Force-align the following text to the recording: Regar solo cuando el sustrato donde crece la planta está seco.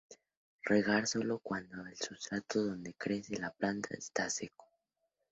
Regar 0.63 1.05
solo 1.05 1.37
cuando 1.37 1.85
el 1.85 1.95
sustrato 1.95 2.65
donde 2.65 2.95
crece 2.95 3.37
la 3.37 3.51
planta 3.51 3.93
está 3.93 4.31
seco. 4.31 4.65